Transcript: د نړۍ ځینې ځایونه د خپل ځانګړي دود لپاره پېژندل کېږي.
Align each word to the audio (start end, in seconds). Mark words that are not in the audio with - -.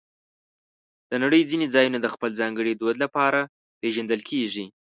د 1.09 1.11
نړۍ 1.23 1.41
ځینې 1.49 1.65
ځایونه 1.75 1.97
د 2.01 2.07
خپل 2.13 2.29
ځانګړي 2.41 2.73
دود 2.75 2.95
لپاره 3.03 3.39
پېژندل 3.79 4.21
کېږي. 4.29 4.65